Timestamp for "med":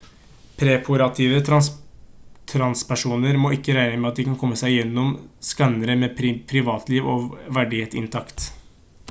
3.99-4.11, 6.05-6.19